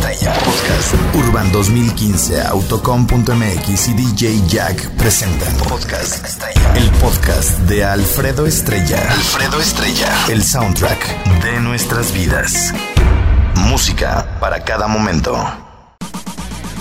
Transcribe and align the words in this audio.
Podcast. 0.00 0.94
Urban 1.14 1.50
2015, 1.52 2.42
Autocom.mx 2.42 3.88
y 3.88 3.94
DJ 3.94 4.42
Jack 4.46 4.90
presentan. 4.96 5.56
Podcast. 5.56 6.22
El 6.74 6.90
podcast 7.00 7.58
de 7.60 7.82
Alfredo 7.84 8.46
Estrella. 8.46 8.98
Alfredo 9.10 9.58
Estrella. 9.58 10.08
El 10.28 10.44
soundtrack 10.44 11.42
de 11.42 11.60
nuestras 11.60 12.12
vidas. 12.12 12.74
Música 13.54 14.36
para 14.38 14.62
cada 14.64 14.86
momento. 14.86 15.34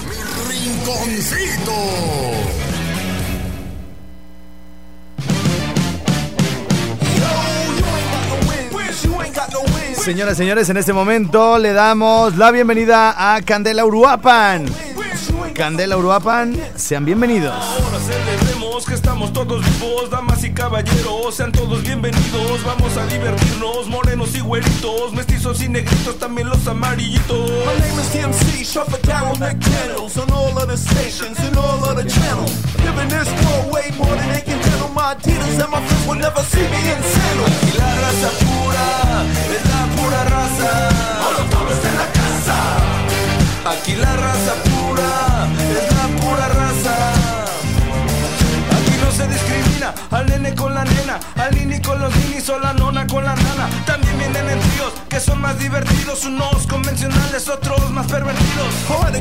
Mi 0.09 0.53
rinconcito. 0.53 1.71
Señoras 10.05 10.35
y 10.35 10.37
señores, 10.43 10.69
en 10.69 10.77
este 10.77 10.93
momento 10.93 11.57
le 11.57 11.73
damos 11.73 12.37
la 12.37 12.51
bienvenida 12.51 13.33
a 13.33 13.41
Candela 13.41 13.83
Uruapan. 13.85 14.67
Candela 15.55 15.95
Uruapan, 15.95 16.53
sean 16.75 17.05
bienvenidos. 17.05 17.53
Ahora 17.53 17.97
celebremos 17.99 18.85
que 18.85 18.93
estamos 18.93 19.31
todos 19.31 19.63
vivos, 19.63 20.09
damas 20.09 20.43
y 20.43 20.51
caballeros, 20.51 21.33
sean 21.33 21.53
todos 21.53 21.81
bienvenidos. 21.81 22.61
Vamos 22.65 22.97
a 22.97 23.05
divertirnos, 23.05 23.87
morenos 23.87 24.35
y 24.35 24.41
güeritos, 24.41 25.13
mestizos 25.13 25.61
y 25.63 25.69
negritos, 25.69 26.19
también 26.19 26.49
los 26.49 26.67
amarillitos. 26.67 27.49
My 27.49 27.79
name 27.79 28.01
is 28.01 28.09
TMC, 28.11 28.65
Shuffle 28.65 28.99
Daryl 29.03 29.37
McDaniels 29.39 30.17
on 30.21 30.29
all 30.29 30.57
of 30.57 30.67
the 30.67 30.75
stations 30.75 31.39
and 31.39 31.55
all 31.55 31.81
of 31.85 31.95
the 31.95 32.03
channels. 32.03 32.51
Giving 32.83 33.07
this 33.07 33.29
world 33.45 33.71
way 33.71 33.91
more 33.97 34.13
than 34.13 34.33
they 34.33 34.41
can 34.41 34.59
handle. 34.59 34.89
My 34.89 35.15
Adidas 35.15 35.63
and 35.63 35.71
my 35.71 35.79
friends 35.79 36.05
will 36.05 36.19
never 36.19 36.43
see 36.43 36.67
me 36.67 36.91
in 36.91 37.01
sandals. 37.01 37.63
Y 37.63 37.77
la 37.77 37.95
raza 38.03 38.29
pura 38.43 39.23
es 39.55 39.63
la 39.71 39.87
pura 39.95 40.23
raza. 40.25 40.89
Todos 41.49 41.85
en 41.85 41.97
la 41.97 42.05
casa. 42.11 42.24
Aquí 43.65 43.95
la 43.95 44.15
raza 44.15 44.53
pura 44.63 45.47
es 45.57 45.91
la 45.95 46.21
pura 46.21 46.47
raza. 46.49 46.95
Aquí 48.77 48.95
no 49.01 49.11
se 49.11 49.27
discrimina 49.27 49.93
al 50.11 50.27
nene 50.27 50.53
con 50.53 50.73
la 50.75 50.83
nena, 50.85 51.19
al 51.35 51.55
nini 51.55 51.81
con 51.81 51.99
los 51.99 52.15
ninis 52.15 52.47
o 52.49 52.59
la 52.59 52.73
nona 52.73 53.07
con 53.07 53.23
la 53.23 53.35
nana. 53.35 53.67
También 53.87 54.17
vienen 54.19 54.49
en 54.49 54.59
tríos 54.59 54.93
que 55.09 55.19
son 55.19 55.41
más 55.41 55.57
divertidos, 55.57 56.25
unos 56.25 56.67
convencionales, 56.67 57.49
otros 57.49 57.89
más 57.89 58.05
pervertidos. 58.05 58.71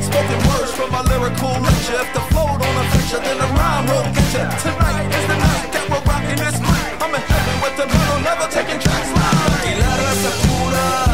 Spoken 0.05 0.41
words 0.49 0.73
from 0.73 0.91
my 0.93 1.01
lyrical 1.09 1.57
lecture. 1.63 1.97
If 2.03 2.13
the 2.13 2.21
flow 2.29 2.59
don't 2.59 2.79
affect 2.85 3.13
you, 3.13 3.21
then 3.21 3.39
the 3.39 3.49
rhyme 3.57 3.87
will 3.87 4.05
get 4.13 4.29
you. 4.35 4.45
Tonight 4.61 5.09
is 5.09 5.27
the 5.27 5.37
night 5.41 5.73
that 5.73 5.85
we're 5.89 6.05
rocking 6.05 6.37
this 6.37 6.61
mic. 6.61 7.01
I'm 7.01 7.15
in 7.15 7.23
heaven 7.23 7.57
with 7.63 7.77
the 7.79 7.87
metal, 7.87 8.21
never 8.21 8.47
taking 8.51 8.79
tracks 8.79 9.09
Aquí 9.09 9.71
live. 9.71 9.81
la 9.81 9.97
raza 9.97 10.31
pura 10.43 11.14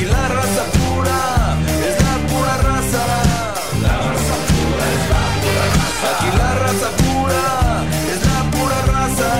Aquí 0.00 0.08
la 0.08 0.28
raza 0.28 0.64
pura 0.78 1.58
es 1.86 1.96
la 2.02 2.14
pura 2.30 2.56
raza. 2.56 3.04
La 3.82 3.94
raza 4.08 4.36
pura 4.48 4.84
es 4.96 5.04
la 5.12 5.24
pura 5.42 5.64
raza. 5.76 6.08
Aquí 6.10 6.28
la 6.38 6.50
raza 6.54 6.88
pura 7.02 7.44
es 8.10 8.20
la 8.24 8.40
pura 8.50 8.78
raza. 8.92 9.30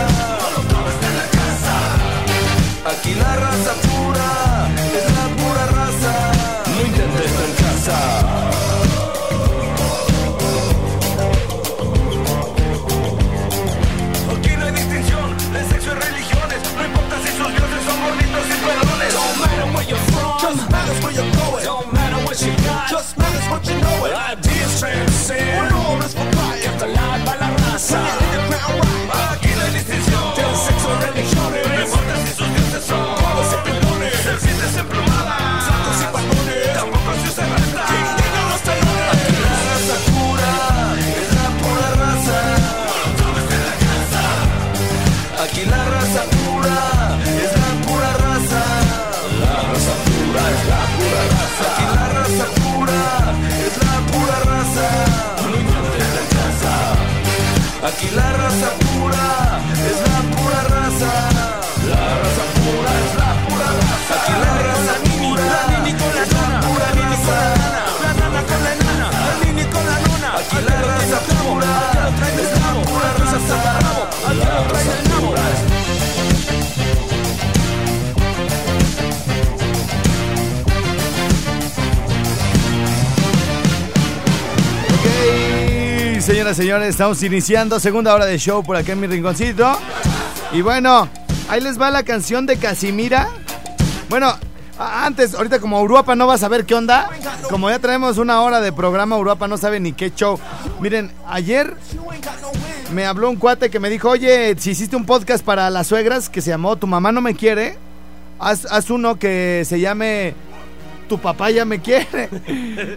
Aquí 2.91 3.15
la 3.15 3.37
raza 3.37 3.73
pura 3.81 3.90
Just 22.91 23.17
matters 23.17 23.49
what 23.49 23.65
you 23.69 23.81
know 23.81 24.07
it. 24.07 24.13
Ideas 24.13 24.81
transcend. 24.81 25.70
Señores, 86.61 86.91
estamos 86.91 87.23
iniciando 87.23 87.81
segunda 87.81 88.15
hora 88.15 88.27
de 88.27 88.37
show 88.37 88.63
por 88.63 88.77
acá 88.77 88.93
en 88.93 89.01
mi 89.01 89.07
rinconcito. 89.07 89.79
Y 90.53 90.61
bueno, 90.61 91.09
ahí 91.49 91.59
les 91.63 91.81
va 91.81 91.91
la 91.91 92.03
canción 92.03 92.45
de 92.45 92.59
Casimira. 92.59 93.31
Bueno, 94.11 94.35
antes, 94.79 95.35
ahorita 95.35 95.59
como 95.59 95.81
Uruapa 95.81 96.15
no 96.17 96.27
va 96.27 96.35
a 96.35 96.39
saber 96.39 96.67
qué 96.67 96.75
onda, 96.75 97.09
como 97.49 97.71
ya 97.71 97.79
traemos 97.79 98.19
una 98.19 98.43
hora 98.43 98.61
de 98.61 98.75
programa, 98.75 99.17
Uruapa 99.17 99.49
no 99.49 99.57
sabe 99.57 99.81
ni 99.81 99.95
qué 99.95 100.13
show. 100.15 100.39
Miren, 100.81 101.11
ayer 101.27 101.75
me 102.93 103.07
habló 103.07 103.31
un 103.31 103.37
cuate 103.37 103.71
que 103.71 103.81
me 103.81 103.89
dijo, 103.89 104.11
oye, 104.11 104.55
si 104.59 104.73
hiciste 104.73 104.97
un 104.97 105.07
podcast 105.07 105.43
para 105.43 105.71
las 105.71 105.87
suegras 105.87 106.29
que 106.29 106.43
se 106.43 106.51
llamó 106.51 106.77
Tu 106.77 106.87
mamá 106.87 107.11
no 107.11 107.23
me 107.23 107.35
quiere, 107.35 107.79
haz, 108.39 108.67
haz 108.67 108.91
uno 108.91 109.19
que 109.19 109.63
se 109.65 109.81
llame 109.81 110.35
Tu 111.11 111.19
papá 111.19 111.51
ya 111.51 111.65
me 111.65 111.81
quiere. 111.81 112.29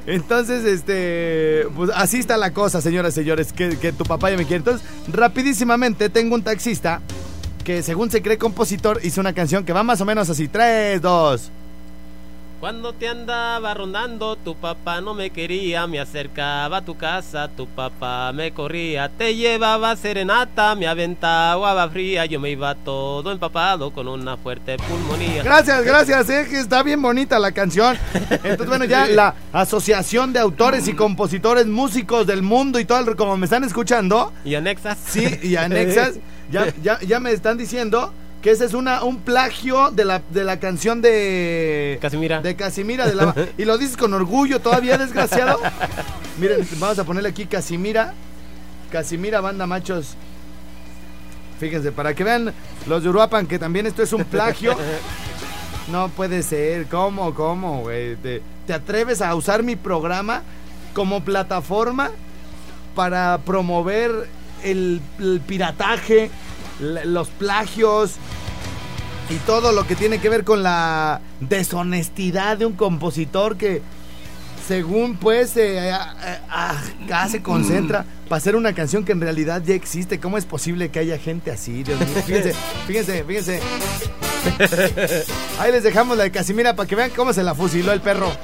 Entonces, 0.06 0.66
este, 0.66 1.66
pues 1.76 1.90
así 1.96 2.20
está 2.20 2.38
la 2.38 2.54
cosa, 2.54 2.80
señoras 2.80 3.14
y 3.14 3.22
señores, 3.22 3.52
que, 3.52 3.80
que 3.80 3.92
tu 3.92 4.04
papá 4.04 4.30
ya 4.30 4.38
me 4.38 4.46
quiere. 4.46 4.58
Entonces, 4.58 4.88
rapidísimamente 5.12 6.10
tengo 6.10 6.36
un 6.36 6.44
taxista 6.44 7.02
que 7.64 7.82
según 7.82 8.12
se 8.12 8.22
cree 8.22 8.38
compositor 8.38 9.00
hizo 9.02 9.20
una 9.20 9.34
canción 9.34 9.66
que 9.66 9.74
va 9.74 9.82
más 9.82 10.00
o 10.00 10.06
menos 10.06 10.30
así, 10.30 10.48
3, 10.48 11.02
2. 11.02 11.52
Cuando 12.64 12.94
te 12.94 13.10
andaba 13.10 13.74
rondando, 13.74 14.38
tu 14.38 14.56
papá 14.56 15.02
no 15.02 15.14
me 15.14 15.32
quería, 15.32 15.86
me 15.86 16.00
acercaba 16.00 16.78
a 16.78 16.82
tu 16.86 16.96
casa, 16.96 17.50
tu 17.50 17.68
papá 17.68 18.32
me 18.32 18.54
corría, 18.54 19.10
te 19.10 19.36
llevaba 19.36 19.94
serenata, 19.98 20.74
me 20.74 20.88
aventaba 20.88 21.72
agua 21.72 21.90
fría, 21.90 22.26
yo 22.26 22.40
me 22.40 22.52
iba 22.52 22.74
todo 22.74 23.34
empapado 23.34 23.92
con 23.92 24.08
una 24.08 24.38
fuerte 24.38 24.78
pulmonía. 24.78 25.44
Gracias, 25.44 25.84
gracias, 25.84 26.30
eh, 26.30 26.48
que 26.50 26.62
está 26.62 26.84
bien 26.84 27.02
bonita 27.02 27.38
la 27.38 27.52
canción. 27.52 27.98
Entonces, 28.30 28.68
bueno, 28.68 28.86
ya 28.86 29.08
la 29.10 29.36
Asociación 29.52 30.32
de 30.32 30.40
Autores 30.40 30.88
y 30.88 30.94
Compositores 30.94 31.68
Músicos 31.68 32.26
del 32.26 32.44
Mundo 32.44 32.80
y 32.80 32.86
todo, 32.86 33.00
el, 33.00 33.18
como 33.18 33.36
me 33.36 33.44
están 33.44 33.66
escuchando, 33.66 34.32
Y 34.46 34.56
anexas. 34.56 34.98
sí, 35.06 35.38
y 35.44 35.58
anexas, 35.58 36.14
ya, 36.50 36.74
ya, 36.82 36.98
ya 37.02 37.20
me 37.20 37.34
están 37.34 37.58
diciendo 37.58 38.14
que 38.44 38.52
ese 38.52 38.66
es 38.66 38.74
una, 38.74 39.04
un 39.04 39.22
plagio 39.22 39.90
de 39.90 40.04
la, 40.04 40.22
de 40.30 40.44
la 40.44 40.60
canción 40.60 41.02
de... 41.02 41.98
Casimira. 42.02 42.42
De 42.42 42.58
Casimira 42.58 43.08
de 43.08 43.16
la... 43.16 43.34
Y 43.58 43.64
lo 43.64 43.78
dices 43.78 43.96
con 43.96 44.14
orgullo 44.14 44.60
todavía, 44.60 44.98
desgraciado. 44.98 45.62
Miren, 46.38 46.68
vamos 46.78 47.00
a 47.00 47.06
ponerle 47.06 47.30
aquí 47.30 47.46
Casimira. 47.46 48.14
Casimira, 48.92 49.40
banda 49.40 49.66
machos. 49.66 50.16
Fíjense, 51.58 51.94
para 51.94 52.14
que 52.14 52.26
vean 52.26 52.54
los 52.86 53.02
de 53.02 53.10
Uruapan 53.10 53.48
que 53.48 53.58
también 53.58 53.88
esto 53.88 54.04
es 54.04 54.14
un 54.14 54.26
plagio. 54.26 54.78
No 55.92 56.08
puede 56.08 56.44
ser. 56.44 56.88
¿Cómo, 56.88 57.34
cómo, 57.34 57.82
güey? 57.82 58.16
¿Te, 58.16 58.42
te 58.66 58.74
atreves 58.74 59.22
a 59.22 59.36
usar 59.36 59.64
mi 59.64 59.76
programa 59.76 60.42
como 60.94 61.26
plataforma 61.26 62.10
para 62.96 63.40
promover 63.40 64.30
el, 64.64 65.02
el 65.20 65.42
pirataje, 65.46 66.32
los 66.84 67.30
plagios 67.30 68.14
y 69.30 69.36
todo 69.46 69.72
lo 69.72 69.88
que 69.88 69.96
tiene 69.96 70.20
que 70.20 70.30
ver 70.30 70.44
con 70.44 70.64
la 70.64 71.22
deshonestidad 71.40 72.58
de 72.58 72.66
un 72.66 72.74
compositor 72.74 73.58
que 73.58 73.82
según 74.68 75.18
pues 75.18 75.58
eh, 75.58 75.92
ah, 75.92 76.14
ah, 76.50 76.82
acá 77.04 77.28
se 77.28 77.42
concentra 77.42 78.06
para 78.30 78.38
hacer 78.38 78.56
una 78.56 78.74
canción 78.74 79.04
que 79.04 79.12
en 79.12 79.22
realidad 79.22 79.62
ya 79.66 79.76
existe. 79.76 80.20
¿Cómo 80.20 80.38
es 80.38 80.46
posible 80.46 80.90
que 80.90 81.00
haya 81.00 81.18
gente 81.18 81.52
así? 81.52 81.84
Dios 81.84 82.00
mío, 82.00 82.10
fíjense, 82.26 82.54
fíjense, 82.88 83.24
fíjense. 83.24 83.60
Ahí 85.60 85.72
les 85.72 85.84
dejamos 85.84 86.18
la 86.18 86.24
de 86.24 86.32
Casimira 86.32 86.76
para 86.76 86.88
que 86.88 86.96
vean 86.96 87.12
cómo 87.16 87.34
se 87.34 87.44
la 87.44 87.56
fusiló 87.56 87.92
el 87.92 88.02
perro. 88.02 88.32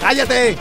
¡Cállate! 0.00 0.56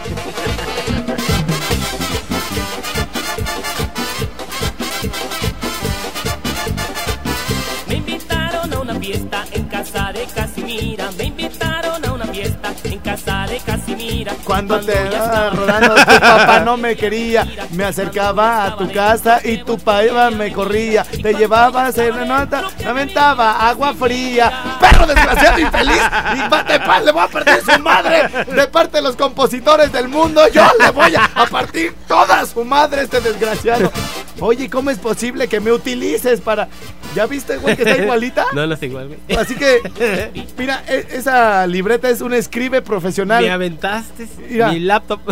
En 9.51 9.66
casa 9.66 10.12
de 10.13 10.25
Casimira. 10.25 11.12
Me 11.18 11.25
invitaron 11.25 12.06
a 12.06 12.13
una 12.13 12.25
fiesta 12.25 12.62
casa 13.04 13.46
de 13.48 13.58
Casimira. 13.60 14.34
Cuando 14.44 14.80
te 14.80 14.94
ya 14.94 15.04
estaba- 15.04 15.50
rodando 15.52 15.96
tu 15.96 16.06
papá 16.20 16.60
no 16.66 16.78
me 16.78 16.96
quería, 16.96 17.46
me 17.72 17.84
acercaba 17.84 18.66
a 18.66 18.78
tu 18.78 18.92
casa 18.92 19.40
y 19.44 19.58
tu 19.64 19.78
papá 19.78 20.32
me 20.32 20.52
corría, 20.52 21.04
te 21.04 21.34
llevaba 21.34 21.84
a 21.84 21.88
hacer 21.88 22.12
una 22.14 22.26
nota, 22.40 22.64
lamentaba 22.84 23.68
agua 23.70 23.94
fría, 23.94 24.52
perro 24.80 25.06
desgraciado 25.06 25.60
infeliz, 25.60 26.02
y 26.36 26.50
bate 26.50 26.80
pal, 26.80 27.06
le 27.06 27.12
voy 27.12 27.24
a 27.24 27.28
partir 27.28 27.56
su 27.64 27.80
madre, 27.82 28.30
de 28.46 28.68
parte 28.68 28.98
de 28.98 29.04
los 29.04 29.16
compositores 29.16 29.92
del 29.92 30.08
mundo, 30.08 30.48
yo 30.48 30.66
le 30.80 30.90
voy 30.92 31.14
a, 31.16 31.26
a 31.36 31.46
partir 31.48 31.94
toda 32.08 32.46
su 32.46 32.64
madre 32.64 33.04
este 33.04 33.20
desgraciado. 33.22 33.92
Oye, 34.40 34.70
¿cómo 34.70 34.90
es 34.90 34.98
posible 34.98 35.48
que 35.48 35.60
me 35.60 35.72
utilices 35.72 36.42
para... 36.42 36.68
¿Ya 37.16 37.28
viste, 37.28 37.58
güey, 37.58 37.76
que 37.78 37.84
está 37.84 38.02
igualita? 38.04 38.46
No, 38.54 38.66
no 38.66 38.74
es 38.74 38.82
igual, 38.84 39.08
güey. 39.10 39.38
Así 39.40 39.56
que, 39.56 40.32
mira, 40.58 40.84
e- 40.88 41.06
esa 41.12 41.66
libreta 41.68 42.10
es 42.10 42.22
un 42.22 42.34
escribe 42.34 42.82
profesional. 42.94 43.44
Me 43.44 43.50
aventaste 43.51 44.28
Mira. 44.50 44.72
mi 44.72 44.80
laptop. 44.80 45.19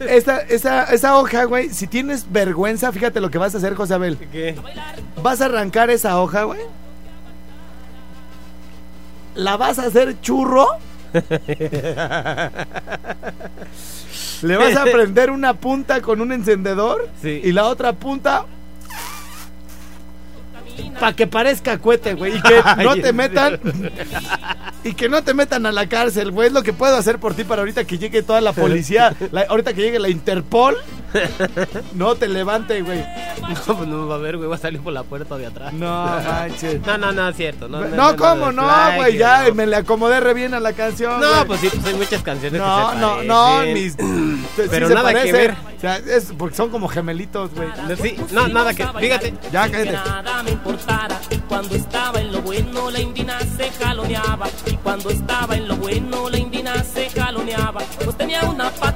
Esa, 0.00 0.38
esa, 0.38 0.84
esa 0.84 1.18
hoja, 1.18 1.44
güey, 1.44 1.68
si 1.68 1.86
tienes 1.86 2.32
vergüenza, 2.32 2.90
fíjate 2.90 3.20
lo 3.20 3.30
que 3.30 3.36
vas 3.36 3.54
a 3.54 3.58
hacer, 3.58 3.74
José 3.74 3.92
Abel. 3.92 4.16
¿Qué? 4.32 4.56
Vas 5.22 5.42
a 5.42 5.44
arrancar 5.44 5.90
esa 5.90 6.18
hoja, 6.18 6.44
güey. 6.44 6.60
La 9.34 9.58
vas 9.58 9.78
a 9.78 9.82
hacer 9.84 10.18
churro. 10.22 10.66
Le 14.42 14.56
vas 14.56 14.74
a 14.76 14.84
prender 14.84 15.30
una 15.30 15.52
punta 15.52 16.00
con 16.00 16.22
un 16.22 16.32
encendedor 16.32 17.08
Sí. 17.20 17.42
y 17.44 17.52
la 17.52 17.66
otra 17.66 17.92
punta 17.92 18.46
para 20.98 21.12
que 21.12 21.26
parezca 21.26 21.76
cohete, 21.78 22.14
güey, 22.14 22.36
y 22.36 22.40
que 22.42 22.62
no 22.84 22.94
te 22.96 23.12
metan 23.12 23.60
y 24.84 24.94
que 24.94 25.08
no 25.08 25.22
te 25.24 25.34
metan 25.34 25.66
a 25.66 25.72
la 25.72 25.88
cárcel, 25.88 26.30
güey. 26.30 26.48
Es 26.48 26.52
lo 26.52 26.62
que 26.62 26.72
puedo 26.72 26.96
hacer 26.96 27.18
por 27.18 27.34
ti 27.34 27.44
para 27.44 27.62
ahorita 27.62 27.84
que 27.84 27.98
llegue 27.98 28.22
toda 28.22 28.40
la 28.40 28.52
policía, 28.52 29.14
la- 29.32 29.42
ahorita 29.42 29.72
que 29.74 29.82
llegue 29.82 29.98
la 29.98 30.08
Interpol, 30.08 30.76
no 31.94 32.14
te 32.14 32.28
levante, 32.28 32.82
güey. 32.82 33.04
No, 33.40 33.76
pues 33.76 33.88
no 33.88 33.96
me 34.02 34.06
va 34.08 34.14
a 34.16 34.18
ver, 34.18 34.36
güey. 34.36 34.48
Va 34.48 34.56
a 34.56 34.58
salir 34.58 34.80
por 34.80 34.92
la 34.92 35.02
puerta 35.02 35.36
de 35.38 35.46
atrás. 35.46 35.72
No 35.72 36.04
manches. 36.04 36.80
No, 36.86 36.96
no, 36.98 37.12
no, 37.12 37.28
es 37.28 37.36
cierto. 37.36 37.68
No, 37.68 37.84
No, 37.84 38.16
¿cómo? 38.16 38.52
No, 38.52 38.66
güey, 38.96 39.16
ya 39.18 39.48
No, 39.48 39.54
me 39.54 39.66
le 39.66 39.76
acomodé 39.76 40.20
re 40.20 40.34
bien 40.34 40.54
a 40.54 40.60
la 40.60 40.72
canción. 40.72 41.20
No, 41.20 41.28
güey. 41.30 41.46
pues 41.46 41.60
sí, 41.60 41.68
pues 41.72 41.84
hay 41.86 41.94
muchas 41.94 42.22
canciones 42.22 42.60
No, 42.60 42.88
que 42.88 42.94
se 42.94 43.00
no, 43.00 43.22
no, 43.22 43.34
parecen. 43.58 43.74
mis. 43.74 43.92
sí 44.56 44.62
Pero 44.70 44.88
se 44.88 44.94
nada 44.94 45.14
que 45.22 45.32
ver. 45.32 45.56
O 45.76 45.80
sea, 45.80 45.96
es 45.96 46.32
porque 46.36 46.56
son 46.56 46.70
como 46.70 46.88
gemelitos, 46.88 47.50
güey. 47.54 47.68
Sí, 48.00 48.16
no, 48.32 48.48
nada 48.48 48.74
que. 48.74 48.86
Fíjate. 48.86 49.34
Ya, 49.52 49.70
cállate. 49.70 49.92
nada 49.92 50.42
me 50.42 50.50
importara. 50.50 51.20
Cuando 51.48 51.74
estaba 51.74 52.20
en 52.20 52.32
lo 52.32 52.42
bueno, 52.42 52.90
la 52.90 53.00
indina 53.00 53.38
se 53.56 53.70
jaloneaba. 53.70 54.48
Y 54.66 54.74
cuando 54.76 55.10
estaba 55.10 55.54
en 55.56 55.68
lo 55.68 55.76
bueno, 55.76 56.28
la 56.30 56.38
indina 56.38 56.82
se 56.82 57.08
jaloneaba. 57.10 57.80
Pues 58.04 58.16
tenía 58.16 58.42
una 58.44 58.70
pata 58.70 58.87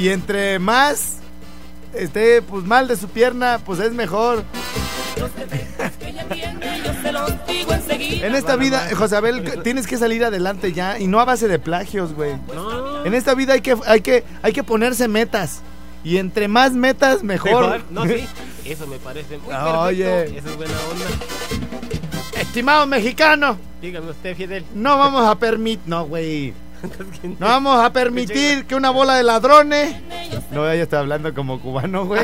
Y 0.00 0.08
entre 0.08 0.58
más 0.58 1.18
esté 1.92 2.40
pues 2.40 2.64
mal 2.64 2.88
de 2.88 2.96
su 2.96 3.08
pierna, 3.08 3.60
pues 3.66 3.80
es 3.80 3.92
mejor. 3.92 4.44
En 8.22 8.34
esta 8.34 8.56
vida, 8.56 8.88
José 8.96 9.16
Abel, 9.16 9.62
tienes 9.62 9.86
que 9.86 9.98
salir 9.98 10.24
adelante 10.24 10.72
ya 10.72 10.98
y 10.98 11.06
no 11.06 11.20
a 11.20 11.26
base 11.26 11.48
de 11.48 11.58
plagios, 11.58 12.14
güey. 12.14 12.34
No. 12.54 13.04
En 13.04 13.12
esta 13.12 13.34
vida 13.34 13.52
hay 13.52 13.60
que, 13.60 13.76
hay 13.86 14.00
que, 14.00 14.24
hay 14.40 14.54
que 14.54 14.64
ponerse 14.64 15.06
metas. 15.06 15.60
Y 16.02 16.16
entre 16.16 16.48
más 16.48 16.72
metas, 16.72 17.22
mejor. 17.22 17.82
No, 17.90 18.06
sí. 18.06 18.26
Eso 18.64 18.86
me 18.86 18.96
parece 18.96 19.36
muy 19.36 19.52
Ah, 19.52 19.80
oye. 19.80 20.38
Eso 20.38 20.48
es 20.48 20.56
buena 20.56 20.72
onda. 20.90 22.40
Estimado 22.40 22.86
mexicano, 22.86 23.58
Dígame 23.82 24.10
usted, 24.10 24.34
Fidel. 24.34 24.64
no 24.74 24.96
vamos 24.96 25.28
a 25.28 25.34
permitir. 25.38 25.86
No, 25.86 26.06
güey. 26.06 26.54
No 27.38 27.46
vamos 27.46 27.84
a 27.84 27.92
permitir 27.92 28.64
que 28.66 28.74
una 28.74 28.90
bola 28.90 29.14
de 29.14 29.22
ladrones. 29.22 29.96
No, 30.50 30.64
ya 30.66 30.82
estoy 30.82 30.98
hablando 30.98 31.34
como 31.34 31.60
cubano, 31.60 32.06
güey. 32.06 32.22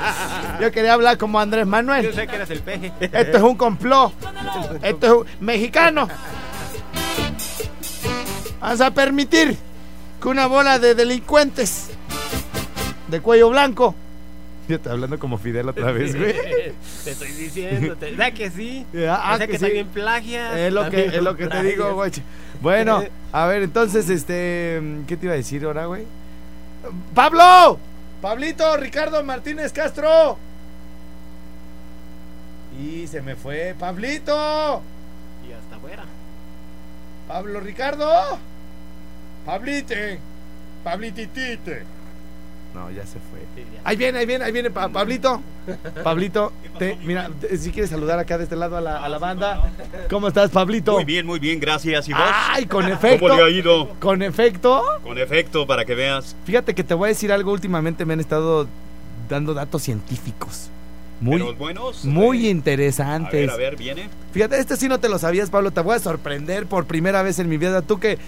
Yo 0.60 0.70
quería 0.72 0.94
hablar 0.94 1.18
como 1.18 1.40
Andrés 1.40 1.64
Yo 1.64 1.70
Manuel. 1.70 2.14
sé 2.14 2.26
que 2.26 2.36
eres 2.36 2.50
el 2.50 2.60
peje. 2.60 2.92
Esto 3.00 3.36
es 3.38 3.42
un 3.42 3.56
complot. 3.56 4.12
Esto 4.82 5.06
es 5.06 5.12
un 5.12 5.26
mexicano. 5.46 6.08
Vamos 8.60 8.80
a 8.80 8.90
permitir 8.90 9.56
que 10.20 10.28
una 10.28 10.46
bola 10.46 10.78
de 10.78 10.94
delincuentes 10.94 11.90
de 13.08 13.20
cuello 13.20 13.50
blanco. 13.50 13.94
Estoy 14.68 14.92
hablando 14.92 15.18
como 15.18 15.38
Fidel 15.38 15.68
otra 15.68 15.92
vez, 15.92 16.16
güey. 16.16 16.32
Te 17.04 17.10
estoy 17.10 17.32
diciendo. 17.32 17.96
te- 17.96 18.10
¿Verdad 18.10 18.32
que 18.32 18.50
sí? 18.50 18.86
Ah, 19.08 19.32
o 19.34 19.36
sea 19.38 19.46
que 19.46 19.52
que, 19.52 19.58
sí. 19.58 19.64
también 19.64 19.86
plagias. 19.88 20.56
Es 20.56 20.72
lo 20.72 20.88
que, 20.90 21.06
es 21.06 21.22
lo 21.22 21.36
que 21.36 21.46
te 21.46 21.62
digo, 21.62 21.94
güey. 21.94 22.10
Bueno, 22.60 23.02
a 23.32 23.46
ver, 23.46 23.62
entonces, 23.62 24.08
este, 24.10 24.80
¿qué 25.06 25.16
te 25.16 25.26
iba 25.26 25.34
a 25.34 25.36
decir 25.36 25.64
ahora, 25.64 25.86
güey? 25.86 26.04
¡Pablo! 27.14 27.78
¡Pablito! 28.20 28.76
¡Ricardo 28.76 29.22
Martínez 29.22 29.72
Castro! 29.72 30.38
Y 32.80 33.06
se 33.06 33.22
me 33.22 33.34
fue, 33.36 33.74
¡Pablito! 33.78 34.82
Y 35.48 35.52
hasta 35.52 35.76
afuera. 35.76 36.04
¡Pablo 37.26 37.60
Ricardo! 37.60 38.08
¡Pablite! 39.44 40.18
¡Pablititite! 40.84 41.82
No, 42.74 42.90
ya 42.90 43.02
se 43.02 43.14
fue. 43.18 43.40
Sí, 43.56 43.64
ya. 43.74 43.80
Ahí 43.82 43.96
viene, 43.96 44.18
ahí 44.18 44.26
viene, 44.26 44.44
ahí 44.44 44.52
viene, 44.52 44.70
Pa- 44.70 44.88
Pablito. 44.88 45.40
Pablito, 46.04 46.52
te- 46.78 46.96
mira, 47.04 47.28
te- 47.40 47.56
si 47.58 47.70
quieres 47.70 47.90
saludar 47.90 48.18
acá 48.18 48.36
de 48.38 48.44
este 48.44 48.56
lado 48.56 48.76
a 48.76 48.80
la, 48.80 49.02
a 49.02 49.08
la 49.08 49.18
banda. 49.18 49.72
¿Cómo 50.10 50.28
estás, 50.28 50.50
Pablito? 50.50 50.92
Muy 50.92 51.04
bien, 51.04 51.26
muy 51.26 51.38
bien, 51.38 51.58
gracias. 51.60 52.08
¿Y 52.08 52.12
vos? 52.12 52.22
¡Ay, 52.24 52.66
con 52.66 52.86
efecto! 52.86 53.26
¿Cómo 53.28 53.34
le 53.36 53.42
ha 53.42 53.48
ido? 53.50 53.88
Con 54.00 54.22
efecto. 54.22 54.82
Con 55.02 55.18
efecto, 55.18 55.66
para 55.66 55.84
que 55.84 55.94
veas. 55.94 56.36
Fíjate 56.44 56.74
que 56.74 56.84
te 56.84 56.94
voy 56.94 57.06
a 57.06 57.08
decir 57.08 57.32
algo. 57.32 57.52
Últimamente 57.52 58.04
me 58.04 58.12
han 58.12 58.20
estado 58.20 58.68
dando 59.28 59.54
datos 59.54 59.82
científicos. 59.82 60.68
Muy, 61.20 61.38
Pero 61.40 61.54
buenos. 61.56 62.04
muy 62.04 62.44
eh, 62.44 62.48
A 62.48 62.50
interesantes. 62.52 63.32
ver, 63.32 63.50
a 63.50 63.56
ver, 63.56 63.76
viene. 63.76 64.08
Fíjate, 64.32 64.58
este 64.60 64.76
sí 64.76 64.88
no 64.88 65.00
te 65.00 65.08
lo 65.08 65.18
sabías, 65.18 65.50
Pablo. 65.50 65.72
Te 65.72 65.80
voy 65.80 65.96
a 65.96 65.98
sorprender 65.98 66.66
por 66.66 66.84
primera 66.86 67.22
vez 67.22 67.38
en 67.40 67.48
mi 67.48 67.56
vida. 67.56 67.82
Tú 67.82 67.98
que 67.98 68.18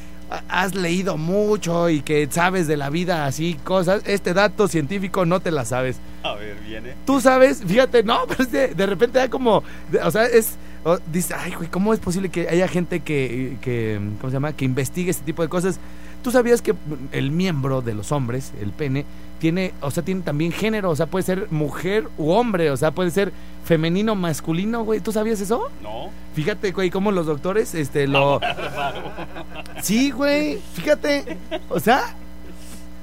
has 0.48 0.74
leído 0.74 1.16
mucho 1.16 1.88
y 1.90 2.02
que 2.02 2.28
sabes 2.30 2.66
de 2.68 2.76
la 2.76 2.88
vida 2.90 3.26
así, 3.26 3.54
cosas. 3.64 4.02
Este 4.06 4.32
dato 4.34 4.68
científico 4.68 5.26
no 5.26 5.40
te 5.40 5.50
la 5.50 5.64
sabes. 5.64 5.98
A 6.22 6.34
ver, 6.34 6.56
viene. 6.66 6.94
Tú 7.04 7.20
sabes, 7.20 7.62
fíjate, 7.66 8.02
no, 8.02 8.20
pero 8.28 8.42
es 8.44 8.52
de, 8.52 8.68
de 8.74 8.86
repente 8.86 9.18
da 9.18 9.28
como, 9.28 9.62
de- 9.90 9.98
o 10.00 10.10
sea, 10.10 10.26
es, 10.26 10.54
o- 10.84 10.98
dice, 11.12 11.34
ay, 11.36 11.52
güey, 11.54 11.68
¿cómo 11.68 11.92
es 11.92 12.00
posible 12.00 12.28
que 12.28 12.48
haya 12.48 12.68
gente 12.68 13.00
que, 13.00 13.56
que, 13.60 14.00
¿cómo 14.20 14.30
se 14.30 14.34
llama? 14.36 14.52
Que 14.52 14.64
investigue 14.64 15.10
este 15.10 15.24
tipo 15.24 15.42
de 15.42 15.48
cosas. 15.48 15.80
Tú 16.22 16.30
sabías 16.30 16.62
que 16.62 16.74
el 17.12 17.30
miembro 17.30 17.82
de 17.82 17.94
los 17.94 18.12
hombres, 18.12 18.52
el 18.60 18.72
pene, 18.72 19.06
tiene, 19.38 19.72
o 19.80 19.90
sea, 19.90 20.04
tiene 20.04 20.20
también 20.20 20.52
género, 20.52 20.90
o 20.90 20.96
sea, 20.96 21.06
puede 21.06 21.24
ser 21.24 21.48
mujer 21.50 22.08
u 22.18 22.30
hombre, 22.30 22.70
o 22.70 22.76
sea, 22.76 22.90
puede 22.90 23.10
ser 23.10 23.32
femenino, 23.64 24.14
masculino, 24.14 24.84
güey. 24.84 25.00
¿Tú 25.00 25.12
sabías 25.12 25.40
eso? 25.40 25.70
No. 25.82 26.10
Fíjate, 26.34 26.72
güey, 26.72 26.90
cómo 26.90 27.10
los 27.10 27.26
doctores, 27.26 27.74
este, 27.74 28.06
lo... 28.06 28.40
Sí, 29.82 30.10
güey, 30.10 30.58
fíjate, 30.74 31.38
o 31.68 31.80
sea, 31.80 32.14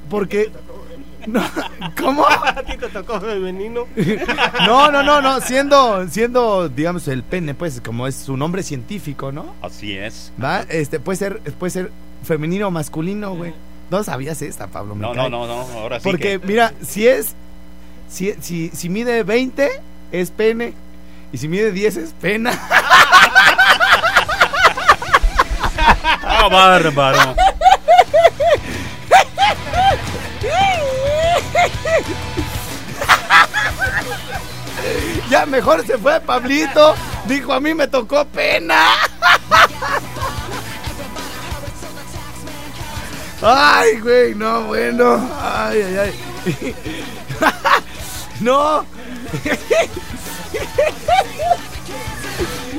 porque... 0.09 0.51
No, 1.27 1.43
¿Cómo? 1.99 2.25
A 2.45 2.63
ti 2.63 2.77
te 2.77 2.87
tocó 2.87 3.19
femenino. 3.19 3.81
No, 4.65 4.89
no, 4.89 5.03
no, 5.03 5.21
no, 5.21 5.41
siendo, 5.41 6.07
siendo, 6.07 6.69
digamos, 6.69 7.05
el 7.09 7.21
pene, 7.23 7.53
pues, 7.53 7.81
como 7.81 8.07
es 8.07 8.15
su 8.15 8.37
nombre 8.37 8.63
científico, 8.63 9.33
¿no? 9.33 9.53
Así 9.61 9.97
es. 9.97 10.31
¿Va? 10.41 10.61
Este, 10.69 11.01
puede 11.01 11.17
ser, 11.17 11.41
puede 11.59 11.71
ser 11.71 11.91
femenino 12.27 12.67
o 12.67 12.71
masculino, 12.71 13.33
güey. 13.35 13.53
No 13.89 14.03
sabías 14.03 14.41
esta, 14.41 14.67
Pablo. 14.67 14.95
No, 14.95 15.13
no, 15.13 15.29
no, 15.29 15.47
no, 15.47 15.61
ahora 15.79 15.99
sí. 15.99 16.03
Porque, 16.03 16.39
mira, 16.39 16.73
si 16.85 17.07
es. 17.07 17.33
Si, 18.09 18.33
si, 18.41 18.69
si 18.69 18.89
mide 18.89 19.23
20, 19.23 19.69
es 20.11 20.31
pene. 20.31 20.73
Y 21.31 21.37
si 21.37 21.47
mide 21.47 21.71
10, 21.71 21.97
es 21.97 22.13
pena. 22.13 22.51
¡Ah, 26.29 26.47
bárbaro! 26.49 27.35
Ya 35.29 35.45
mejor 35.45 35.85
se 35.85 35.97
fue 35.97 36.21
Pablito. 36.21 36.95
Dijo, 37.25 37.51
a 37.53 37.59
mí 37.59 37.73
me 37.73 37.87
tocó 37.87 38.25
pena. 38.25 38.85
Ay, 43.41 43.99
güey, 43.99 44.35
no, 44.35 44.63
bueno. 44.63 45.29
Ay, 45.39 45.81
ay, 45.81 45.97
ay. 45.97 46.75
No. 48.41 48.85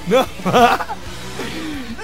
No. 0.09 0.25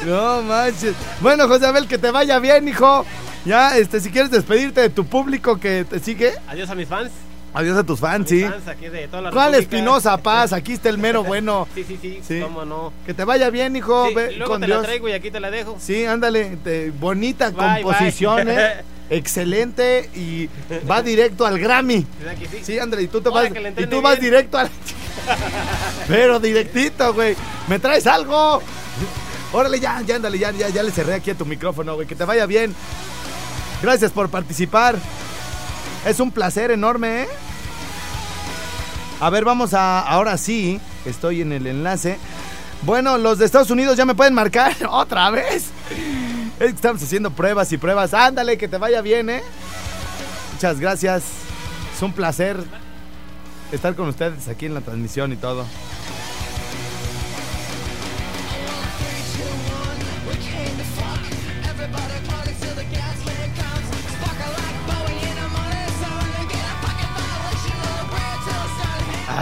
No 0.04 0.42
manches. 0.42 0.94
Bueno, 1.20 1.48
José 1.48 1.66
Abel, 1.66 1.88
que 1.88 1.96
te 1.96 2.10
vaya 2.10 2.38
bien, 2.38 2.68
hijo. 2.68 3.06
Ya, 3.46 3.76
este, 3.78 4.00
si 4.00 4.10
quieres 4.10 4.30
despedirte 4.30 4.82
de 4.82 4.90
tu 4.90 5.06
público 5.06 5.58
que 5.58 5.84
te 5.88 5.98
sigue. 6.00 6.32
Adiós 6.46 6.68
a 6.68 6.74
mis 6.74 6.88
fans. 6.88 7.10
Adiós 7.54 7.78
a 7.78 7.84
tus 7.84 8.00
fans, 8.00 8.28
sí. 8.28 8.42
fans 8.42 8.66
aquí 8.66 8.88
de 8.88 9.06
toda 9.06 9.22
la 9.22 9.30
¿Cuál. 9.30 9.54
Espinosa 9.54 10.16
Paz? 10.18 10.52
Aquí 10.52 10.72
está 10.72 10.88
el 10.88 10.98
mero 10.98 11.22
bueno. 11.22 11.68
Sí, 11.74 11.84
sí, 11.86 11.98
sí, 12.02 12.20
Sí. 12.26 12.40
cómo 12.40 12.64
no. 12.64 12.92
Que 13.06 13.14
te 13.14 13.24
vaya 13.24 13.48
bien, 13.50 13.76
hijo. 13.76 14.08
Sí, 14.08 14.14
Ve 14.14 14.32
luego 14.32 14.52
con 14.52 14.60
te 14.60 14.66
Dios. 14.66 14.78
la 14.78 14.84
traigo 14.84 15.08
y 15.08 15.12
aquí 15.12 15.30
te 15.30 15.38
la 15.40 15.50
dejo. 15.52 15.76
Sí, 15.80 16.04
ándale. 16.04 16.56
te- 16.64 16.90
bonita 16.90 17.50
Bye, 17.50 17.82
composición, 17.82 18.44
bye. 18.44 18.54
¿eh? 18.56 18.72
Excelente 19.10 20.10
y 20.16 20.48
va 20.90 21.00
directo 21.02 21.46
al 21.46 21.58
Grammy. 21.58 22.04
¿Verdad 22.18 22.36
que 22.36 22.48
sí? 22.48 22.58
Sí, 22.64 22.78
ándale, 22.78 23.02
y 23.02 23.06
tú 23.08 23.20
te 23.20 23.28
Ahora 23.28 23.48
vas, 23.50 23.72
y 23.78 23.86
tú 23.86 24.00
vas 24.02 24.18
directo 24.18 24.58
al... 24.58 24.68
Pero 26.08 26.40
directito, 26.40 27.14
güey. 27.14 27.36
¿Me 27.68 27.78
traes 27.78 28.06
algo? 28.06 28.60
Órale, 29.52 29.78
ya, 29.78 30.00
ya, 30.02 30.16
ándale, 30.16 30.38
ya, 30.38 30.50
ya, 30.50 30.68
ya 30.70 30.82
le 30.82 30.90
cerré 30.90 31.14
aquí 31.14 31.30
a 31.30 31.34
tu 31.34 31.46
micrófono, 31.46 31.94
güey. 31.94 32.06
Que 32.06 32.16
te 32.16 32.24
vaya 32.24 32.46
bien. 32.46 32.74
Gracias 33.82 34.10
por 34.10 34.28
participar. 34.28 34.96
Es 36.04 36.20
un 36.20 36.30
placer 36.30 36.70
enorme, 36.70 37.22
¿eh? 37.22 37.28
A 39.20 39.30
ver, 39.30 39.44
vamos 39.44 39.72
a. 39.72 40.00
Ahora 40.00 40.36
sí, 40.36 40.80
estoy 41.06 41.40
en 41.40 41.52
el 41.52 41.66
enlace. 41.66 42.18
Bueno, 42.82 43.16
los 43.16 43.38
de 43.38 43.46
Estados 43.46 43.70
Unidos 43.70 43.96
ya 43.96 44.04
me 44.04 44.14
pueden 44.14 44.34
marcar 44.34 44.74
otra 44.90 45.30
vez. 45.30 45.70
Estamos 46.60 47.02
haciendo 47.02 47.30
pruebas 47.30 47.72
y 47.72 47.78
pruebas. 47.78 48.12
Ándale, 48.12 48.58
que 48.58 48.68
te 48.68 48.76
vaya 48.76 49.00
bien, 49.00 49.30
¿eh? 49.30 49.42
Muchas 50.52 50.78
gracias. 50.78 51.22
Es 51.96 52.02
un 52.02 52.12
placer 52.12 52.62
estar 53.72 53.94
con 53.94 54.08
ustedes 54.08 54.46
aquí 54.48 54.66
en 54.66 54.74
la 54.74 54.82
transmisión 54.82 55.32
y 55.32 55.36
todo. 55.36 55.64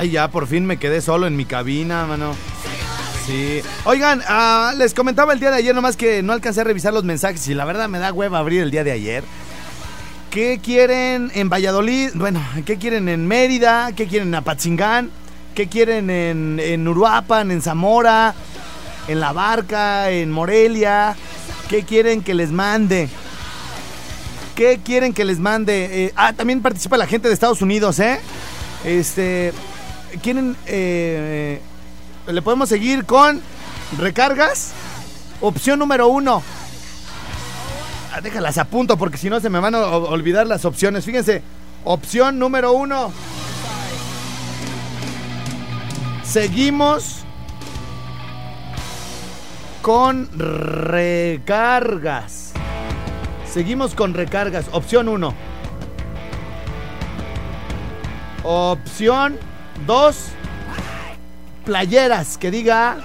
Ay, 0.03 0.11
ya 0.11 0.27
por 0.27 0.49
fin 0.49 0.67
me 0.67 0.79
quedé 0.79 1.01
solo 1.01 1.29
en 1.29 1.37
mi 1.37 1.45
cabina, 1.45 2.07
mano. 2.07 2.35
Sí. 3.25 3.63
Oigan, 3.85 4.21
ah, 4.27 4.73
les 4.77 4.95
comentaba 4.95 5.33
el 5.33 5.39
día 5.39 5.53
de 5.53 5.59
ayer 5.59 5.77
nomás 5.77 5.97
que 5.97 6.25
no 6.25 6.33
alcancé 6.33 6.63
a 6.63 6.65
revisar 6.65 6.93
los 6.93 7.05
mensajes 7.05 7.47
y 7.47 7.55
la 7.55 7.65
verdad 7.65 7.89
me 7.89 8.01
da 8.01 8.13
hueva 8.13 8.41
abrir 8.41 8.63
el 8.63 8.73
día 8.73 8.83
de 8.83 8.91
ayer. 8.91 9.23
¿Qué 10.29 10.59
quieren 10.61 11.31
en 11.37 11.49
Valladolid? 11.49 12.11
Bueno, 12.15 12.45
¿qué 12.67 12.79
quieren 12.79 13.09
en 13.09 13.29
Mérida? 13.29 13.93
¿Qué 13.95 14.09
quieren 14.09 14.27
en 14.27 14.35
Apatzingán? 14.35 15.09
¿Qué 15.55 15.69
quieren 15.69 16.11
en, 16.11 16.59
en 16.59 16.89
Uruapan, 16.89 17.53
en 17.53 17.63
Zamora, 17.63 18.35
en 19.07 19.21
La 19.21 19.33
Barca, 19.33 20.11
en 20.11 20.33
Morelia? 20.33 21.15
¿Qué 21.69 21.85
quieren 21.85 22.23
que 22.23 22.35
les 22.35 22.51
mande? 22.51 23.09
¿Qué 24.57 24.81
quieren 24.85 25.13
que 25.13 25.25
les 25.25 25.39
mande? 25.39 26.07
Eh, 26.07 26.13
ah, 26.17 26.33
también 26.33 26.61
participa 26.61 26.97
la 26.97 27.07
gente 27.07 27.29
de 27.29 27.35
Estados 27.35 27.63
Unidos, 27.63 28.01
¿eh? 28.01 28.19
Este, 28.85 29.53
¿quieren, 30.21 30.57
eh, 30.67 31.61
le 32.27 32.43
podemos 32.43 32.69
seguir 32.69 33.05
con 33.05 33.41
recargas? 33.99 34.73
Opción 35.41 35.79
número 35.79 36.09
uno. 36.09 36.43
Ah, 38.13 38.21
déjalas 38.21 38.59
a 38.59 38.65
punto 38.65 38.99
porque 38.99 39.17
si 39.17 39.31
no 39.31 39.41
se 39.41 39.49
me 39.49 39.59
van 39.59 39.75
a 39.75 39.87
olvidar 39.87 40.47
las 40.47 40.65
opciones. 40.65 41.05
Fíjense, 41.05 41.43
opción 41.85 42.39
número 42.39 42.73
uno. 42.73 43.13
Seguimos 46.25 47.19
con 49.83 50.29
recargas. 50.39 52.43
Seguimos 53.53 53.95
con 53.95 54.15
recargas. 54.15 54.65
Opción 54.73 55.09
1. 55.09 55.35
Opción 58.45 59.39
2. 59.87 60.29
Playeras 61.65 62.39
que 62.39 62.51
diga. 62.51 62.97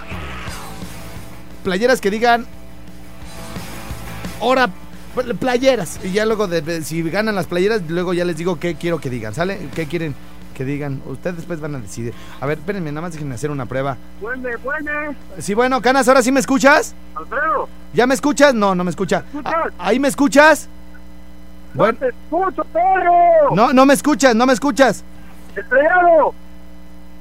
Playeras 1.63 2.01
que 2.01 2.09
digan. 2.11 2.45
Hora. 4.39 4.69
Playeras. 5.39 5.99
Y 6.03 6.11
ya 6.11 6.25
luego, 6.25 6.47
de, 6.47 6.83
si 6.83 7.01
ganan 7.09 7.33
las 7.35 7.47
playeras, 7.47 7.81
luego 7.89 8.13
ya 8.13 8.23
les 8.25 8.37
digo 8.37 8.59
qué 8.59 8.75
quiero 8.75 8.99
que 8.99 9.09
digan. 9.09 9.33
¿Sale? 9.33 9.69
¿Qué 9.73 9.87
quieren 9.87 10.13
que 10.53 10.63
digan? 10.63 11.01
Ustedes 11.07 11.37
después 11.37 11.59
van 11.59 11.73
a 11.75 11.79
decidir. 11.79 12.13
A 12.39 12.45
ver, 12.45 12.59
espérenme, 12.59 12.91
nada 12.91 13.01
más 13.01 13.13
déjenme 13.13 13.33
hacer 13.35 13.49
una 13.49 13.65
prueba. 13.65 13.97
Buene, 14.21 14.55
buene. 14.57 14.91
Sí, 15.39 15.55
bueno, 15.55 15.81
Canas, 15.81 16.07
ahora 16.07 16.21
sí 16.21 16.31
me 16.31 16.39
escuchas. 16.39 16.93
Alfredo, 17.15 17.67
¿Ya 17.93 18.05
me 18.05 18.13
escuchas? 18.13 18.53
No, 18.53 18.75
no 18.75 18.83
me 18.83 18.91
escucha. 18.91 19.23
escuchas? 19.25 19.53
Ah, 19.55 19.69
¿Ahí 19.79 19.99
me 19.99 20.07
escuchas? 20.07 20.69
no 21.73 21.79
Bueno, 21.83 21.97
te 21.97 22.09
escucho, 22.09 22.63
perro. 22.65 23.55
no, 23.55 23.73
no 23.73 23.85
me 23.87 23.95
escuchas, 23.95 24.35
no 24.35 24.45
me 24.45 24.53
escuchas. 24.53 25.03
Estrellado. 25.55 26.35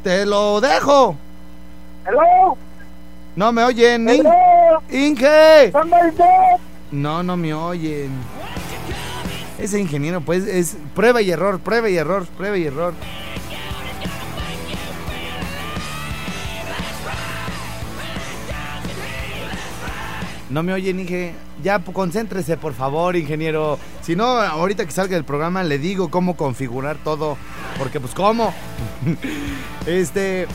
Te 0.06 0.24
lo 0.24 0.60
dejo. 0.60 1.16
Hello. 2.06 2.56
No 3.34 3.50
me 3.50 3.64
oyen. 3.64 4.08
Hello. 4.08 4.30
Inge. 4.88 5.72
No, 6.92 7.24
no 7.24 7.36
me 7.36 7.52
oyen. 7.52 8.12
Ese 9.58 9.80
ingeniero, 9.80 10.20
pues, 10.20 10.46
es 10.46 10.76
prueba 10.94 11.22
y 11.22 11.32
error, 11.32 11.58
prueba 11.58 11.88
y 11.90 11.96
error, 11.96 12.24
prueba 12.36 12.56
y 12.56 12.66
error. 12.66 12.94
No 20.50 20.62
me 20.62 20.72
oyen, 20.72 21.00
Inge. 21.00 21.34
Ya, 21.62 21.78
p- 21.80 21.92
concéntrese, 21.92 22.56
por 22.56 22.72
favor, 22.72 23.16
ingeniero. 23.16 23.78
Si 24.06 24.14
no, 24.14 24.24
ahorita 24.24 24.86
que 24.86 24.92
salga 24.92 25.16
el 25.16 25.24
programa 25.24 25.64
le 25.64 25.80
digo 25.80 26.12
cómo 26.12 26.36
configurar 26.36 26.96
todo. 27.02 27.36
Porque, 27.76 27.98
pues, 27.98 28.14
¿cómo? 28.14 28.54
este... 29.86 30.46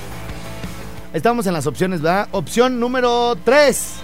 Estamos 1.12 1.46
en 1.48 1.52
las 1.52 1.68
opciones, 1.68 2.02
¿verdad? 2.02 2.30
Opción 2.32 2.80
número 2.80 3.36
3. 3.44 3.96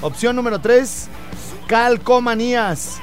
Opción 0.00 0.34
número 0.34 0.60
3. 0.60 1.06
Calcomanías. 1.68 2.98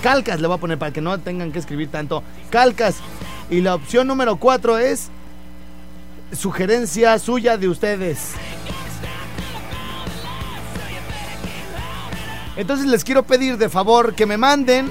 Calcas 0.00 0.40
le 0.40 0.46
voy 0.46 0.58
a 0.58 0.60
poner 0.60 0.78
para 0.78 0.92
que 0.92 1.00
no 1.00 1.18
tengan 1.18 1.50
que 1.50 1.58
escribir 1.58 1.90
tanto. 1.90 2.22
Calcas. 2.50 2.98
Y 3.50 3.62
la 3.62 3.74
opción 3.74 4.06
número 4.06 4.36
4 4.36 4.78
es 4.78 5.10
sugerencia 6.30 7.18
suya 7.18 7.56
de 7.56 7.68
ustedes. 7.68 8.34
Entonces 12.58 12.86
les 12.86 13.04
quiero 13.04 13.22
pedir 13.22 13.56
de 13.56 13.68
favor 13.68 14.14
que 14.16 14.26
me 14.26 14.36
manden 14.36 14.90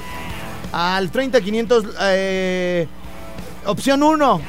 al 0.72 1.12
30500 1.12 1.86
eh, 2.00 2.88
opción 3.66 4.02
1. 4.02 4.42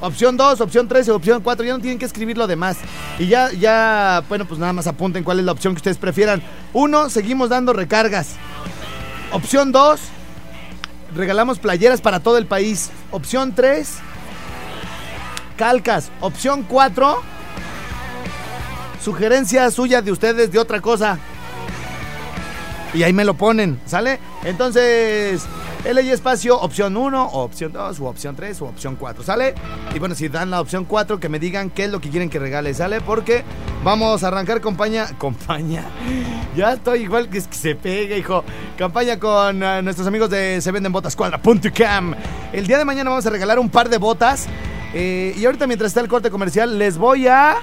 Opción 0.00 0.36
2, 0.36 0.60
opción 0.60 0.86
3 0.86 1.08
opción 1.08 1.42
4. 1.42 1.66
Ya 1.66 1.72
no 1.72 1.80
tienen 1.80 1.98
que 1.98 2.04
escribir 2.04 2.38
lo 2.38 2.46
demás. 2.46 2.76
Y 3.18 3.26
ya, 3.26 3.50
ya, 3.50 4.22
bueno, 4.28 4.44
pues 4.44 4.60
nada 4.60 4.72
más 4.72 4.86
apunten 4.86 5.24
cuál 5.24 5.40
es 5.40 5.44
la 5.44 5.50
opción 5.50 5.74
que 5.74 5.78
ustedes 5.78 5.98
prefieran. 5.98 6.40
Uno, 6.72 7.10
seguimos 7.10 7.48
dando 7.48 7.72
recargas. 7.72 8.36
Opción 9.32 9.72
2, 9.72 9.98
regalamos 11.16 11.58
playeras 11.58 12.00
para 12.00 12.20
todo 12.20 12.38
el 12.38 12.46
país. 12.46 12.90
Opción 13.10 13.56
3, 13.56 13.92
calcas. 15.56 16.12
Opción 16.20 16.62
4, 16.62 17.22
sugerencia 19.04 19.68
suya 19.72 20.00
de 20.00 20.12
ustedes 20.12 20.52
de 20.52 20.60
otra 20.60 20.80
cosa. 20.80 21.18
Y 22.94 23.02
ahí 23.02 23.12
me 23.12 23.24
lo 23.24 23.34
ponen, 23.34 23.78
¿sale? 23.84 24.18
Entonces, 24.44 25.44
L 25.84 26.02
y 26.02 26.10
espacio, 26.10 26.58
opción 26.58 26.96
1, 26.96 27.26
o 27.26 27.42
opción 27.42 27.70
2, 27.70 28.00
o 28.00 28.06
opción 28.06 28.34
3, 28.34 28.62
o 28.62 28.64
opción 28.66 28.96
4, 28.96 29.22
¿sale? 29.22 29.54
Y 29.94 29.98
bueno, 29.98 30.14
si 30.14 30.28
dan 30.28 30.50
la 30.50 30.60
opción 30.60 30.86
4, 30.86 31.20
que 31.20 31.28
me 31.28 31.38
digan 31.38 31.68
qué 31.68 31.84
es 31.84 31.90
lo 31.90 32.00
que 32.00 32.08
quieren 32.08 32.30
que 32.30 32.38
regale, 32.38 32.72
¿sale? 32.72 33.02
Porque 33.02 33.44
vamos 33.84 34.24
a 34.24 34.28
arrancar 34.28 34.60
compañía. 34.60 35.06
Compañía. 35.18 35.84
Ya 36.56 36.72
estoy 36.72 37.02
igual 37.02 37.28
que 37.28 37.40
se 37.42 37.74
pega, 37.74 38.16
hijo. 38.16 38.42
Campaña 38.78 39.18
con 39.18 39.62
eh, 39.62 39.82
nuestros 39.82 40.06
amigos 40.06 40.30
de 40.30 40.60
Se 40.62 40.72
Venden 40.72 40.92
Botas 40.92 41.14
Cuadra.cam. 41.14 42.14
El 42.52 42.66
día 42.66 42.78
de 42.78 42.84
mañana 42.86 43.10
vamos 43.10 43.26
a 43.26 43.30
regalar 43.30 43.58
un 43.58 43.68
par 43.68 43.90
de 43.90 43.98
botas. 43.98 44.46
eh, 44.94 45.34
y 45.36 45.44
ahorita, 45.44 45.66
mientras 45.66 45.90
está 45.90 46.00
el 46.00 46.08
corte 46.08 46.30
comercial, 46.30 46.78
les 46.78 46.96
voy 46.96 47.26
a. 47.26 47.56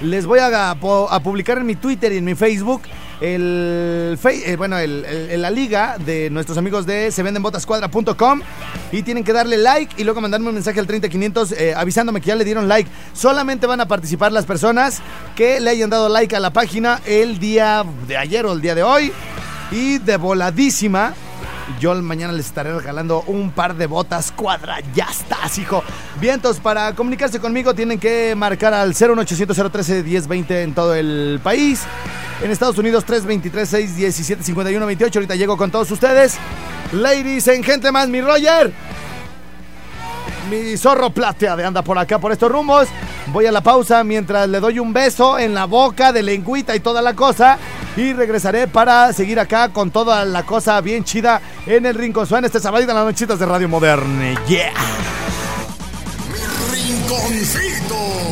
Les 0.00 0.26
voy 0.26 0.40
a, 0.40 0.70
a 0.70 1.20
publicar 1.20 1.58
en 1.58 1.66
mi 1.66 1.76
Twitter 1.76 2.12
y 2.12 2.16
en 2.16 2.24
mi 2.24 2.34
Facebook 2.34 2.82
el, 3.20 4.18
eh, 4.24 4.56
bueno, 4.56 4.78
el- 4.78 5.40
la 5.40 5.50
liga 5.50 5.96
de 5.98 6.30
nuestros 6.30 6.58
amigos 6.58 6.86
de 6.86 7.10
sevendenbotascuadra.com 7.10 8.40
y 8.92 9.02
tienen 9.02 9.24
que 9.24 9.32
darle 9.32 9.56
like 9.58 9.94
y 10.00 10.04
luego 10.04 10.20
mandarme 10.20 10.48
un 10.48 10.54
mensaje 10.54 10.80
al 10.80 10.86
30500 10.86 11.52
eh, 11.52 11.74
avisándome 11.76 12.20
que 12.20 12.28
ya 12.28 12.36
le 12.36 12.44
dieron 12.44 12.68
like. 12.68 12.90
Solamente 13.12 13.66
van 13.66 13.80
a 13.80 13.86
participar 13.88 14.32
las 14.32 14.44
personas 14.44 15.00
que 15.36 15.60
le 15.60 15.70
hayan 15.70 15.90
dado 15.90 16.08
like 16.08 16.34
a 16.34 16.40
la 16.40 16.52
página 16.52 17.00
el 17.06 17.38
día 17.38 17.84
de 18.06 18.16
ayer 18.16 18.46
o 18.46 18.52
el 18.52 18.60
día 18.60 18.74
de 18.74 18.82
hoy 18.82 19.12
y 19.70 19.98
de 19.98 20.16
voladísima. 20.16 21.14
Yo 21.80 21.94
mañana 22.02 22.32
les 22.32 22.46
estaré 22.46 22.74
regalando 22.76 23.22
un 23.28 23.50
par 23.52 23.76
de 23.76 23.86
botas 23.86 24.32
cuadra. 24.32 24.78
Ya 24.94 25.06
estás, 25.10 25.58
hijo. 25.58 25.82
Vientos, 26.20 26.58
para 26.58 26.92
comunicarse 26.94 27.38
conmigo 27.38 27.72
tienen 27.72 27.98
que 27.98 28.34
marcar 28.36 28.74
al 28.74 28.94
01800 28.94 29.56
013 29.70 30.02
1020 30.02 30.62
en 30.62 30.74
todo 30.74 30.94
el 30.94 31.40
país. 31.42 31.82
En 32.42 32.50
Estados 32.50 32.76
Unidos 32.76 33.04
323 33.04 33.68
617 33.68 34.42
51 34.42 34.86
28. 34.86 35.18
Ahorita 35.18 35.36
llego 35.36 35.56
con 35.56 35.70
todos 35.70 35.90
ustedes. 35.92 36.36
Ladies 36.92 37.46
and 37.46 37.64
gentlemen, 37.64 38.10
mi 38.10 38.20
Roger. 38.20 38.72
Mi 40.50 40.76
zorro 40.76 41.10
plateado 41.10 41.64
anda 41.64 41.82
por 41.82 41.96
acá, 41.98 42.18
por 42.18 42.32
estos 42.32 42.50
rumbos. 42.50 42.88
Voy 43.28 43.46
a 43.46 43.52
la 43.52 43.60
pausa 43.60 44.02
mientras 44.02 44.48
le 44.48 44.58
doy 44.58 44.80
un 44.80 44.92
beso 44.92 45.38
en 45.38 45.54
la 45.54 45.66
boca 45.66 46.12
de 46.12 46.22
lengüita 46.22 46.74
y 46.74 46.80
toda 46.80 47.00
la 47.00 47.14
cosa. 47.14 47.58
Y 47.96 48.12
regresaré 48.12 48.66
para 48.66 49.12
seguir 49.12 49.38
acá 49.38 49.68
con 49.68 49.92
toda 49.92 50.24
la 50.24 50.42
cosa 50.44 50.80
bien 50.80 51.04
chida 51.04 51.40
en 51.66 51.86
el 51.86 51.94
Rincón 51.94 52.26
Suena 52.26 52.48
este 52.48 52.58
sábado 52.58 52.82
en 52.82 52.88
las 52.88 53.04
nochitas 53.04 53.38
de 53.38 53.46
Radio 53.46 53.68
Moderne. 53.68 54.36
Yeah. 54.48 54.72
Rinconcito. 56.72 58.31